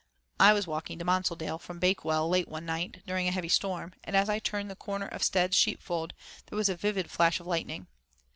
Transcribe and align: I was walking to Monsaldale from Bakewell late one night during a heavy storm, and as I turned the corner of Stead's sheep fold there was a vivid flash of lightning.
I 0.39 0.53
was 0.53 0.65
walking 0.65 0.97
to 0.97 1.05
Monsaldale 1.05 1.59
from 1.59 1.77
Bakewell 1.77 2.27
late 2.27 2.47
one 2.47 2.65
night 2.65 3.03
during 3.05 3.27
a 3.27 3.31
heavy 3.31 3.49
storm, 3.49 3.93
and 4.03 4.17
as 4.17 4.29
I 4.31 4.39
turned 4.39 4.71
the 4.71 4.75
corner 4.75 5.05
of 5.05 5.21
Stead's 5.21 5.55
sheep 5.55 5.79
fold 5.79 6.15
there 6.47 6.57
was 6.57 6.69
a 6.69 6.75
vivid 6.75 7.11
flash 7.11 7.39
of 7.39 7.45
lightning. 7.45 7.85